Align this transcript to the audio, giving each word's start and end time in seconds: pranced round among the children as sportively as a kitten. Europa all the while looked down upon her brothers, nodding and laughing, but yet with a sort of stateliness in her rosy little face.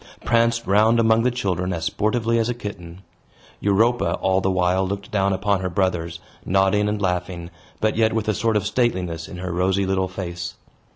pranced 0.25 0.65
round 0.65 0.99
among 0.99 1.21
the 1.21 1.29
children 1.29 1.71
as 1.71 1.83
sportively 1.85 2.39
as 2.39 2.49
a 2.49 2.55
kitten. 2.55 3.03
Europa 3.59 4.15
all 4.15 4.41
the 4.41 4.49
while 4.49 4.83
looked 4.87 5.11
down 5.11 5.31
upon 5.31 5.59
her 5.59 5.69
brothers, 5.69 6.19
nodding 6.43 6.89
and 6.89 6.99
laughing, 6.99 7.51
but 7.79 7.95
yet 7.95 8.11
with 8.11 8.27
a 8.27 8.33
sort 8.33 8.57
of 8.57 8.65
stateliness 8.65 9.27
in 9.27 9.37
her 9.37 9.51
rosy 9.53 9.85
little 9.85 10.07
face. 10.07 10.55